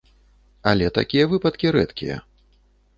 [0.71, 2.17] Але такія выпадкі рэдкія.